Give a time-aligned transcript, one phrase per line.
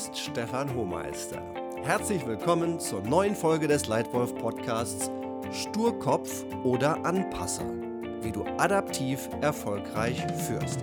[0.00, 1.42] ist Stefan Hohmeister.
[1.82, 5.10] Herzlich willkommen zur neuen Folge des Leitwolf Podcasts
[5.52, 7.70] Sturkopf oder Anpasser,
[8.22, 10.80] wie du adaptiv erfolgreich führst.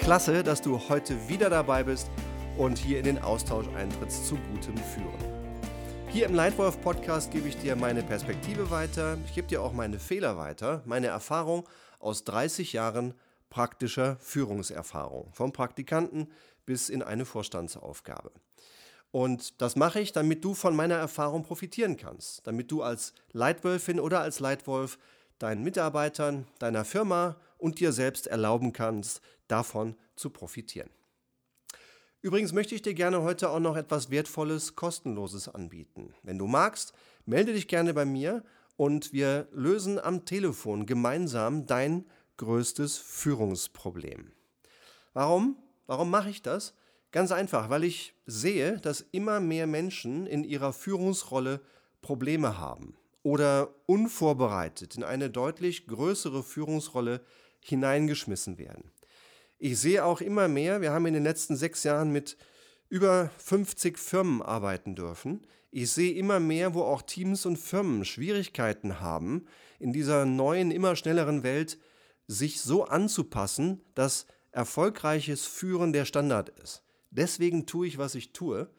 [0.00, 2.10] Klasse, dass du heute wieder dabei bist
[2.58, 5.40] und hier in den Austausch eintrittst zu gutem Führen.
[6.08, 9.98] Hier im Leitwolf Podcast gebe ich dir meine Perspektive weiter, ich gebe dir auch meine
[9.98, 11.66] Fehler weiter, meine Erfahrung
[11.98, 13.14] aus 30 Jahren
[13.50, 16.28] praktischer Führungserfahrung, vom Praktikanten
[16.64, 18.30] bis in eine Vorstandsaufgabe.
[19.10, 23.98] Und das mache ich, damit du von meiner Erfahrung profitieren kannst, damit du als Leitwölfin
[23.98, 24.98] oder als Leitwolf
[25.40, 30.90] deinen Mitarbeitern, deiner Firma und dir selbst erlauben kannst, davon zu profitieren.
[32.22, 36.14] Übrigens möchte ich dir gerne heute auch noch etwas Wertvolles, Kostenloses anbieten.
[36.22, 36.92] Wenn du magst,
[37.24, 38.44] melde dich gerne bei mir
[38.76, 42.04] und wir lösen am Telefon gemeinsam dein
[42.40, 44.32] größtes Führungsproblem.
[45.12, 45.56] Warum?
[45.86, 46.74] Warum mache ich das?
[47.12, 51.60] Ganz einfach, weil ich sehe, dass immer mehr Menschen in ihrer Führungsrolle
[52.00, 57.20] Probleme haben oder unvorbereitet in eine deutlich größere Führungsrolle
[57.60, 58.90] hineingeschmissen werden.
[59.58, 62.38] Ich sehe auch immer mehr, wir haben in den letzten sechs Jahren mit
[62.88, 65.46] über 50 Firmen arbeiten dürfen.
[65.70, 69.44] Ich sehe immer mehr, wo auch Teams und Firmen Schwierigkeiten haben,
[69.78, 71.76] in dieser neuen, immer schnelleren Welt
[72.30, 76.84] sich so anzupassen, dass erfolgreiches Führen der Standard ist.
[77.10, 78.70] Deswegen tue ich, was ich tue.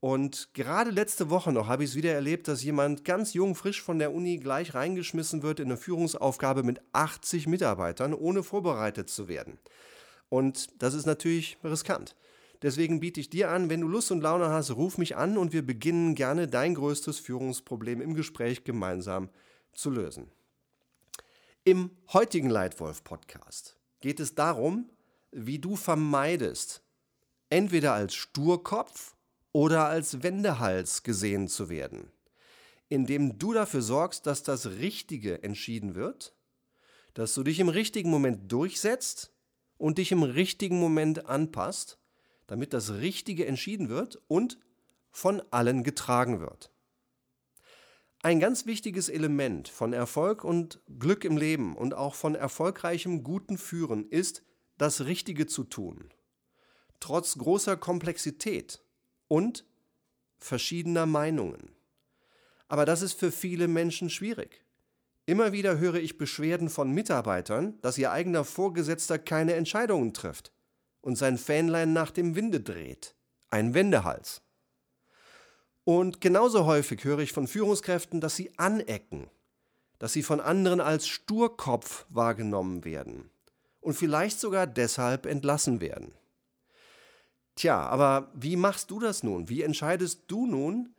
[0.00, 3.82] Und gerade letzte Woche noch habe ich es wieder erlebt, dass jemand ganz jung, frisch
[3.82, 9.26] von der Uni gleich reingeschmissen wird in eine Führungsaufgabe mit 80 Mitarbeitern, ohne vorbereitet zu
[9.26, 9.58] werden.
[10.28, 12.14] Und das ist natürlich riskant.
[12.60, 15.54] Deswegen biete ich dir an, wenn du Lust und Laune hast, ruf mich an und
[15.54, 19.30] wir beginnen gerne dein größtes Führungsproblem im Gespräch gemeinsam
[19.72, 20.30] zu lösen.
[21.64, 24.88] Im heutigen Leitwolf-Podcast geht es darum,
[25.30, 26.82] wie du vermeidest,
[27.50, 29.16] entweder als Sturkopf
[29.52, 32.10] oder als Wendehals gesehen zu werden,
[32.88, 36.34] indem du dafür sorgst, dass das Richtige entschieden wird,
[37.12, 39.34] dass du dich im richtigen Moment durchsetzt
[39.76, 41.98] und dich im richtigen Moment anpasst,
[42.46, 44.58] damit das Richtige entschieden wird und
[45.10, 46.70] von allen getragen wird.
[48.20, 53.58] Ein ganz wichtiges Element von Erfolg und Glück im Leben und auch von erfolgreichem guten
[53.58, 54.42] Führen ist,
[54.76, 56.12] das Richtige zu tun.
[56.98, 58.82] Trotz großer Komplexität
[59.28, 59.64] und
[60.36, 61.70] verschiedener Meinungen.
[62.66, 64.64] Aber das ist für viele Menschen schwierig.
[65.24, 70.52] Immer wieder höre ich Beschwerden von Mitarbeitern, dass ihr eigener Vorgesetzter keine Entscheidungen trifft
[71.02, 73.14] und sein Fähnlein nach dem Winde dreht.
[73.48, 74.42] Ein Wendehals.
[75.88, 79.30] Und genauso häufig höre ich von Führungskräften, dass sie anecken,
[79.98, 83.30] dass sie von anderen als Sturkopf wahrgenommen werden
[83.80, 86.12] und vielleicht sogar deshalb entlassen werden.
[87.54, 89.48] Tja, aber wie machst du das nun?
[89.48, 90.94] Wie entscheidest du nun,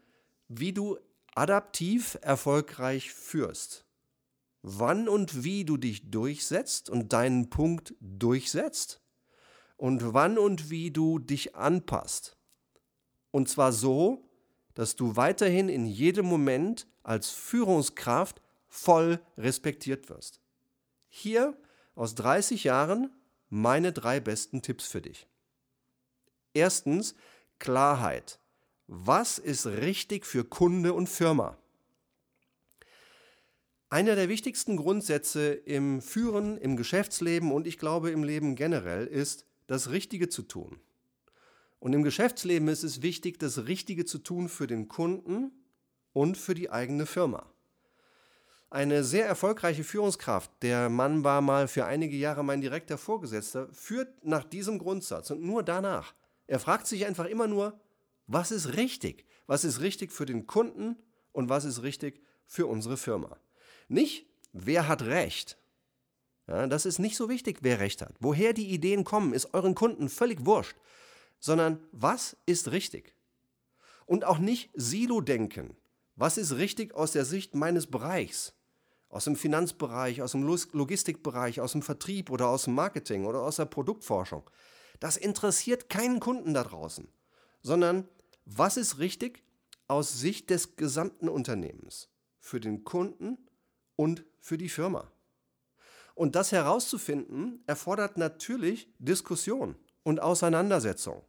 [0.47, 0.97] wie du
[1.35, 3.85] adaptiv erfolgreich führst?
[4.61, 9.01] wann und wie du dich durchsetzt und deinen Punkt durchsetzt
[9.77, 12.35] und wann und wie du dich anpasst.
[13.31, 14.28] Und zwar so,
[14.79, 20.39] dass du weiterhin in jedem Moment als Führungskraft voll respektiert wirst.
[21.09, 21.57] Hier
[21.95, 23.11] aus 30 Jahren
[23.49, 25.27] meine drei besten Tipps für dich.
[26.53, 27.13] Erstens
[27.59, 28.39] Klarheit.
[28.87, 31.57] Was ist richtig für Kunde und Firma?
[33.89, 39.45] Einer der wichtigsten Grundsätze im Führen, im Geschäftsleben und ich glaube im Leben generell ist,
[39.67, 40.79] das Richtige zu tun.
[41.79, 45.51] Und im Geschäftsleben ist es wichtig, das Richtige zu tun für den Kunden
[46.13, 47.51] und für die eigene Firma.
[48.69, 54.23] Eine sehr erfolgreiche Führungskraft, der Mann war mal für einige Jahre mein direkter Vorgesetzter, führt
[54.23, 56.13] nach diesem Grundsatz und nur danach.
[56.45, 57.79] Er fragt sich einfach immer nur,
[58.27, 59.25] was ist richtig?
[59.47, 60.97] Was ist richtig für den Kunden
[61.31, 63.37] und was ist richtig für unsere Firma?
[63.87, 65.57] Nicht, wer hat Recht.
[66.47, 68.15] Ja, das ist nicht so wichtig, wer Recht hat.
[68.19, 70.75] Woher die Ideen kommen, ist euren Kunden völlig wurscht,
[71.39, 73.15] sondern was ist richtig?
[74.05, 75.75] Und auch nicht Silo-Denken.
[76.15, 78.53] Was ist richtig aus der Sicht meines Bereichs?
[79.09, 83.55] Aus dem Finanzbereich, aus dem Logistikbereich, aus dem Vertrieb oder aus dem Marketing oder aus
[83.55, 84.47] der Produktforschung.
[84.99, 87.07] Das interessiert keinen Kunden da draußen,
[87.61, 88.07] sondern
[88.45, 89.43] was ist richtig
[89.87, 92.09] aus Sicht des gesamten Unternehmens?
[92.39, 93.37] Für den Kunden
[93.95, 95.11] und für die Firma.
[96.15, 101.23] Und das herauszufinden erfordert natürlich Diskussion und Auseinandersetzung.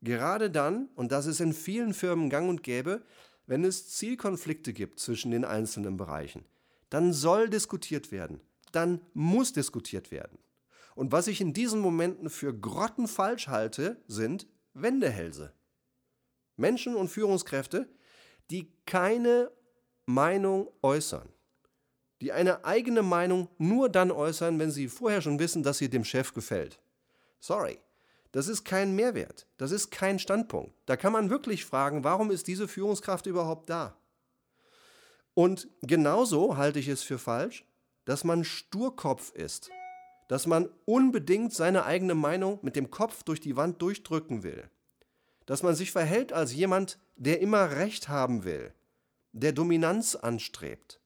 [0.00, 3.02] Gerade dann, und das ist in vielen Firmen gang und gäbe,
[3.46, 6.44] wenn es Zielkonflikte gibt zwischen den einzelnen Bereichen,
[6.90, 8.40] dann soll diskutiert werden,
[8.72, 10.38] dann muss diskutiert werden.
[10.94, 15.52] Und was ich in diesen Momenten für grottenfalsch halte, sind Wendehälse.
[16.56, 17.88] Menschen und Führungskräfte,
[18.50, 19.50] die keine
[20.06, 21.28] Meinung äußern.
[22.20, 26.04] Die eine eigene Meinung nur dann äußern, wenn sie vorher schon wissen, dass sie dem
[26.04, 26.80] Chef gefällt.
[27.38, 27.78] Sorry,
[28.32, 29.46] das ist kein Mehrwert.
[29.56, 30.74] Das ist kein Standpunkt.
[30.86, 33.96] Da kann man wirklich fragen, warum ist diese Führungskraft überhaupt da?
[35.34, 37.64] Und genauso halte ich es für falsch,
[38.04, 39.70] dass man Sturkopf ist,
[40.28, 44.68] dass man unbedingt seine eigene Meinung mit dem Kopf durch die Wand durchdrücken will,
[45.46, 48.74] dass man sich verhält als jemand, der immer Recht haben will,
[49.32, 51.00] der Dominanz anstrebt.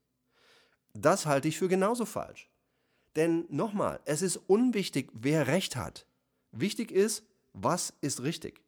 [0.94, 2.50] Das halte ich für genauso falsch.
[3.16, 6.06] Denn nochmal, es ist unwichtig, wer Recht hat.
[6.52, 8.62] Wichtig ist, was ist richtig.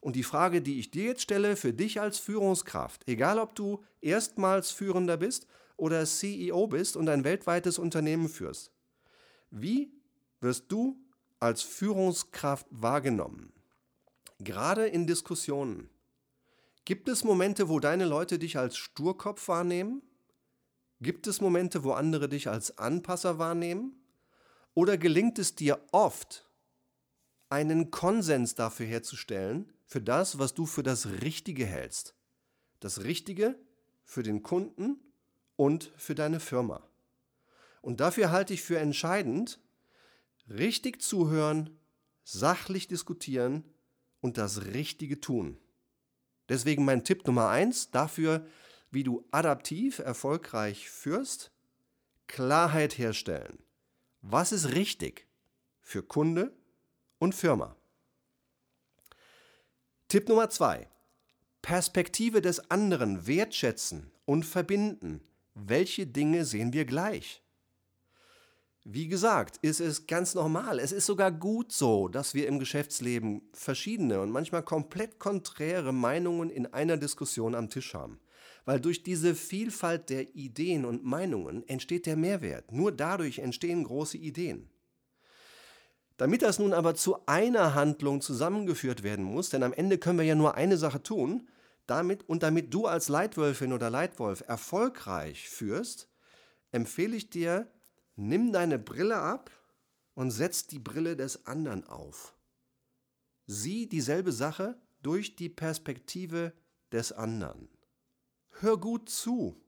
[0.00, 3.84] Und die Frage, die ich dir jetzt stelle, für dich als Führungskraft, egal ob du
[4.00, 5.46] erstmals Führender bist
[5.76, 8.72] oder CEO bist und ein weltweites Unternehmen führst,
[9.50, 9.92] wie
[10.40, 10.96] wirst du
[11.38, 13.52] als Führungskraft wahrgenommen?
[14.38, 15.88] Gerade in Diskussionen.
[16.84, 20.02] Gibt es Momente, wo deine Leute dich als Sturkopf wahrnehmen?
[21.00, 24.04] Gibt es Momente, wo andere dich als Anpasser wahrnehmen?
[24.74, 26.48] Oder gelingt es dir oft,
[27.52, 32.14] einen Konsens dafür herzustellen, für das, was du für das Richtige hältst.
[32.80, 33.58] Das Richtige
[34.04, 34.98] für den Kunden
[35.56, 36.82] und für deine Firma.
[37.82, 39.60] Und dafür halte ich für entscheidend,
[40.48, 41.78] richtig zuhören,
[42.24, 43.64] sachlich diskutieren
[44.20, 45.58] und das Richtige tun.
[46.48, 48.46] Deswegen mein Tipp Nummer eins dafür,
[48.90, 51.52] wie du adaptiv erfolgreich führst,
[52.28, 53.58] Klarheit herstellen.
[54.22, 55.26] Was ist richtig
[55.80, 56.56] für Kunde
[57.22, 57.76] und Firma?
[60.08, 60.88] Tipp Nummer zwei.
[61.62, 65.20] Perspektive des anderen wertschätzen und verbinden.
[65.54, 67.40] Welche Dinge sehen wir gleich?
[68.82, 70.80] Wie gesagt, ist es ganz normal.
[70.80, 76.50] Es ist sogar gut so, dass wir im Geschäftsleben verschiedene und manchmal komplett konträre Meinungen
[76.50, 78.18] in einer Diskussion am Tisch haben.
[78.64, 82.72] Weil durch diese Vielfalt der Ideen und Meinungen entsteht der Mehrwert.
[82.72, 84.72] Nur dadurch entstehen große Ideen.
[86.22, 90.24] Damit das nun aber zu einer Handlung zusammengeführt werden muss, denn am Ende können wir
[90.24, 91.48] ja nur eine Sache tun,
[91.86, 96.08] damit und damit du als Leitwölfin oder Leitwolf erfolgreich führst,
[96.70, 97.66] empfehle ich dir,
[98.14, 99.50] nimm deine Brille ab
[100.14, 102.36] und setz die Brille des anderen auf.
[103.46, 106.52] Sieh dieselbe Sache durch die Perspektive
[106.92, 107.68] des anderen.
[108.60, 109.60] Hör gut zu.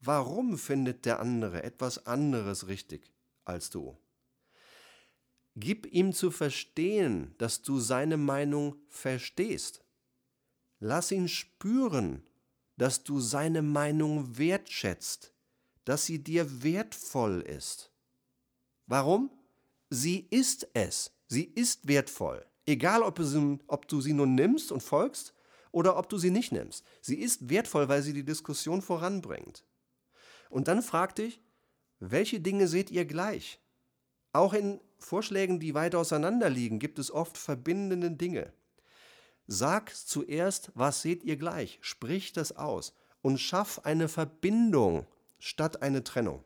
[0.00, 3.12] Warum findet der andere etwas anderes richtig
[3.44, 3.98] als du?
[5.58, 9.82] Gib ihm zu verstehen, dass du seine Meinung verstehst.
[10.80, 12.22] Lass ihn spüren,
[12.76, 15.32] dass du seine Meinung wertschätzt,
[15.86, 17.90] dass sie dir wertvoll ist.
[18.86, 19.30] Warum?
[19.88, 21.12] Sie ist es.
[21.26, 22.44] Sie ist wertvoll.
[22.66, 25.32] Egal, ob du, sie, nun nimmst und folgst
[25.72, 26.84] oder ob du sie nicht nimmst.
[27.00, 29.64] Sie ist wertvoll, weil sie die Diskussion voranbringt.
[30.50, 31.40] Und dann frag dich,
[31.98, 33.58] welche Dinge seht ihr gleich?
[34.36, 38.52] Auch in Vorschlägen, die weit auseinander liegen, gibt es oft verbindende Dinge.
[39.46, 42.92] Sag zuerst, was seht ihr gleich, sprich das aus
[43.22, 45.06] und schaff eine Verbindung
[45.38, 46.44] statt eine Trennung.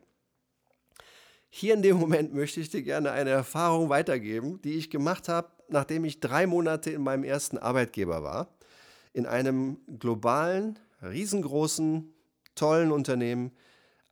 [1.49, 5.49] Hier in dem Moment möchte ich dir gerne eine Erfahrung weitergeben, die ich gemacht habe,
[5.67, 8.55] nachdem ich drei Monate in meinem ersten Arbeitgeber war.
[9.11, 12.13] In einem globalen, riesengroßen,
[12.55, 13.51] tollen Unternehmen,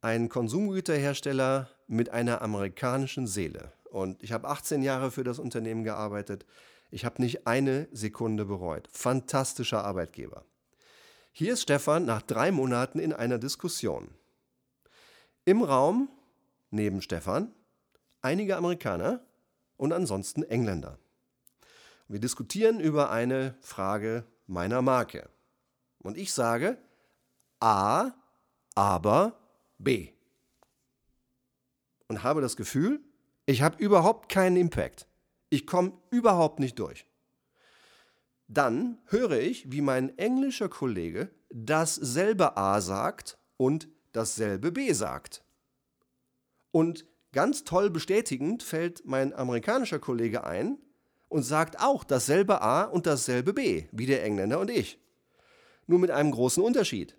[0.01, 3.73] ein Konsumgüterhersteller mit einer amerikanischen Seele.
[3.89, 6.45] Und ich habe 18 Jahre für das Unternehmen gearbeitet.
[6.91, 8.87] Ich habe nicht eine Sekunde bereut.
[8.91, 10.45] Fantastischer Arbeitgeber.
[11.31, 14.09] Hier ist Stefan nach drei Monaten in einer Diskussion.
[15.45, 16.09] Im Raum,
[16.69, 17.51] neben Stefan,
[18.21, 19.21] einige Amerikaner
[19.75, 20.99] und ansonsten Engländer.
[22.07, 25.27] Wir diskutieren über eine Frage meiner Marke.
[25.99, 26.77] Und ich sage
[27.59, 28.11] A,
[28.75, 29.39] aber
[29.79, 30.11] B.
[32.09, 32.99] Und habe das Gefühl,
[33.45, 35.07] ich habe überhaupt keinen Impact.
[35.49, 37.07] Ich komme überhaupt nicht durch.
[38.47, 45.43] Dann höre ich, wie mein englischer Kollege dasselbe A sagt und dasselbe B sagt.
[46.71, 50.79] Und ganz toll bestätigend fällt mein amerikanischer Kollege ein
[51.27, 54.99] und sagt auch dasselbe A und dasselbe B, wie der Engländer und ich.
[55.87, 57.17] Nur mit einem großen Unterschied.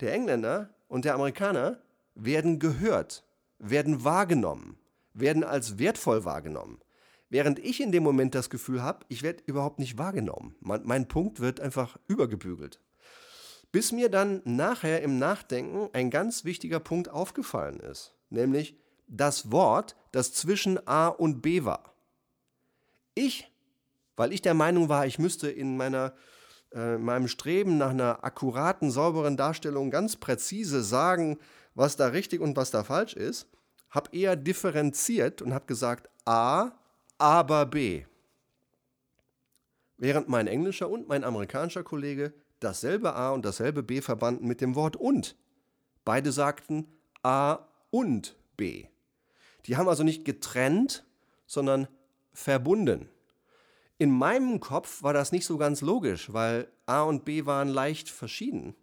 [0.00, 1.80] Der Engländer und der Amerikaner
[2.14, 3.24] werden gehört,
[3.58, 4.78] werden wahrgenommen
[5.18, 6.80] werden als wertvoll wahrgenommen.
[7.28, 10.54] Während ich in dem Moment das Gefühl habe, ich werde überhaupt nicht wahrgenommen.
[10.60, 12.80] Mein, mein Punkt wird einfach übergebügelt.
[13.72, 18.14] Bis mir dann nachher im Nachdenken ein ganz wichtiger Punkt aufgefallen ist.
[18.30, 21.94] Nämlich, das Wort, das zwischen A und B war.
[23.14, 23.50] Ich,
[24.16, 26.12] weil ich der Meinung war, ich müsste in meiner,
[26.72, 31.38] äh, meinem Streben nach einer akkuraten, sauberen Darstellung ganz präzise sagen,
[31.76, 33.46] was da richtig und was da falsch ist,
[33.90, 36.72] habe eher differenziert und habe gesagt A,
[37.18, 38.04] aber B.
[39.98, 44.74] Während mein englischer und mein amerikanischer Kollege dasselbe A und dasselbe B verbanden mit dem
[44.74, 45.36] Wort und.
[46.04, 46.88] Beide sagten
[47.22, 47.58] A
[47.90, 48.86] und B.
[49.66, 51.04] Die haben also nicht getrennt,
[51.46, 51.88] sondern
[52.32, 53.08] verbunden.
[53.98, 58.08] In meinem Kopf war das nicht so ganz logisch, weil A und B waren leicht
[58.08, 58.74] verschieden.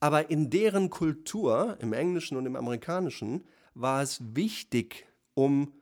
[0.00, 5.72] Aber in deren Kultur, im Englischen und im Amerikanischen, war es wichtig, um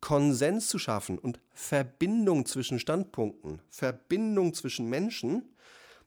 [0.00, 5.50] Konsens zu schaffen und Verbindung zwischen Standpunkten, Verbindung zwischen Menschen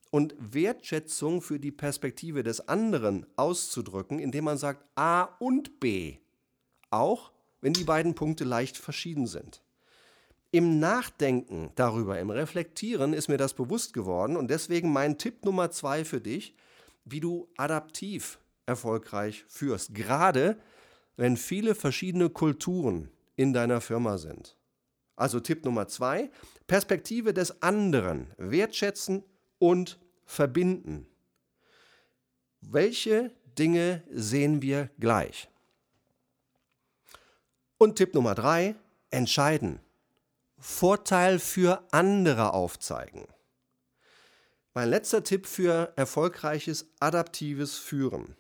[0.10, 6.18] und Wertschätzung für die Perspektive des anderen auszudrücken, indem man sagt A und B,
[6.90, 7.32] auch
[7.62, 9.62] wenn die beiden Punkte leicht verschieden sind.
[10.52, 15.72] Im Nachdenken darüber, im Reflektieren ist mir das bewusst geworden und deswegen mein Tipp Nummer
[15.72, 16.56] zwei für dich,
[17.06, 20.58] wie du adaptiv erfolgreich führst, gerade
[21.16, 24.58] wenn viele verschiedene Kulturen in deiner Firma sind.
[25.16, 26.32] Also Tipp Nummer zwei,
[26.66, 29.24] Perspektive des anderen wertschätzen
[29.60, 31.08] und verbinden.
[32.62, 35.50] Welche Dinge sehen wir gleich?
[37.78, 38.76] Und Tipp Nummer drei,
[39.12, 39.80] entscheiden.
[40.58, 43.28] Vorteil für andere aufzeigen.
[44.76, 48.36] Mein letzter Tipp für erfolgreiches adaptives Führen.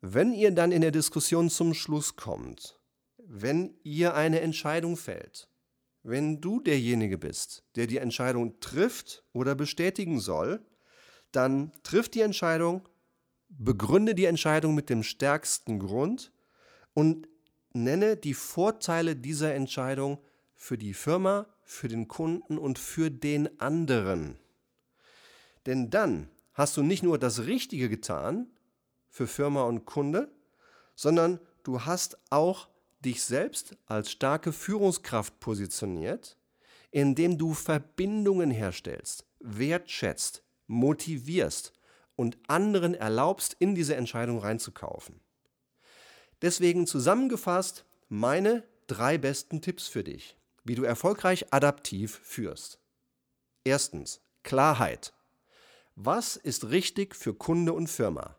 [0.00, 2.80] Wenn ihr dann in der Diskussion zum Schluss kommt,
[3.18, 5.50] wenn ihr eine Entscheidung fällt,
[6.02, 10.64] wenn du derjenige bist, der die Entscheidung trifft oder bestätigen soll,
[11.32, 12.88] dann trifft die Entscheidung,
[13.50, 16.32] begründe die Entscheidung mit dem stärksten Grund
[16.94, 17.28] und
[17.74, 20.16] nenne die Vorteile dieser Entscheidung
[20.54, 24.38] für die Firma, für den Kunden und für den anderen.
[25.66, 28.46] Denn dann hast du nicht nur das Richtige getan
[29.08, 30.30] für Firma und Kunde,
[30.94, 32.68] sondern du hast auch
[33.00, 36.36] dich selbst als starke Führungskraft positioniert,
[36.90, 41.72] indem du Verbindungen herstellst, wertschätzt, motivierst
[42.16, 45.20] und anderen erlaubst, in diese Entscheidung reinzukaufen.
[46.42, 52.78] Deswegen zusammengefasst meine drei besten Tipps für dich, wie du erfolgreich adaptiv führst.
[53.64, 55.12] Erstens, Klarheit.
[55.94, 58.36] Was ist richtig für Kunde und Firma?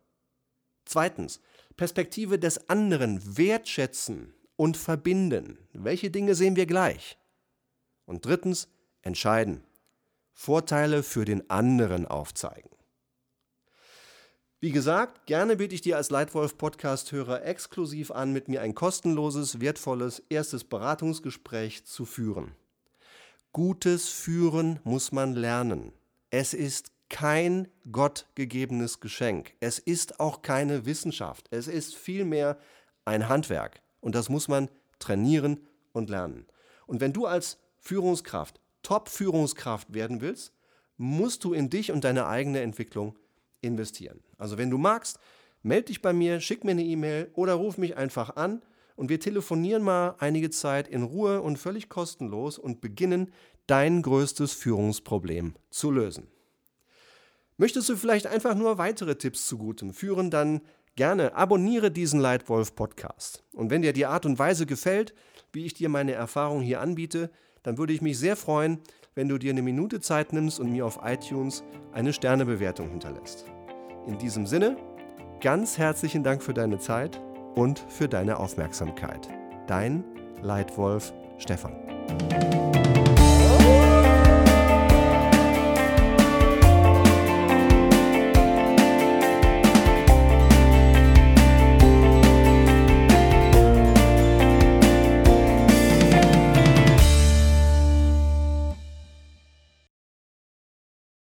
[0.85, 1.41] Zweitens,
[1.77, 5.57] Perspektive des anderen wertschätzen und verbinden.
[5.73, 7.17] Welche Dinge sehen wir gleich?
[8.05, 8.67] Und drittens,
[9.01, 9.63] entscheiden.
[10.33, 12.69] Vorteile für den anderen aufzeigen.
[14.59, 19.59] Wie gesagt, gerne biete ich dir als Leitwolf Podcast-Hörer exklusiv an, mit mir ein kostenloses,
[19.59, 22.53] wertvolles erstes Beratungsgespräch zu führen.
[23.53, 25.93] Gutes Führen muss man lernen.
[26.29, 29.53] Es ist kein gottgegebenes Geschenk.
[29.59, 31.47] Es ist auch keine Wissenschaft.
[31.51, 32.57] Es ist vielmehr
[33.05, 33.81] ein Handwerk.
[33.99, 36.47] Und das muss man trainieren und lernen.
[36.87, 40.53] Und wenn du als Führungskraft Top-Führungskraft werden willst,
[40.97, 43.19] musst du in dich und deine eigene Entwicklung
[43.61, 44.23] investieren.
[44.37, 45.19] Also wenn du magst,
[45.61, 48.63] melde dich bei mir, schick mir eine E-Mail oder ruf mich einfach an
[48.95, 53.31] und wir telefonieren mal einige Zeit in Ruhe und völlig kostenlos und beginnen,
[53.67, 56.27] dein größtes Führungsproblem zu lösen.
[57.57, 60.61] Möchtest du vielleicht einfach nur weitere Tipps zu Gutem führen, dann
[60.95, 63.43] Gerne abonniere diesen Leitwolf Podcast.
[63.53, 65.13] Und wenn dir die Art und Weise gefällt,
[65.53, 67.31] wie ich dir meine Erfahrung hier anbiete,
[67.63, 68.79] dann würde ich mich sehr freuen,
[69.15, 73.45] wenn du dir eine Minute Zeit nimmst und mir auf iTunes eine Sternebewertung hinterlässt.
[74.05, 74.77] In diesem Sinne,
[75.39, 77.21] ganz herzlichen Dank für deine Zeit
[77.55, 79.29] und für deine Aufmerksamkeit.
[79.67, 80.03] Dein
[80.41, 81.75] Leitwolf Stefan.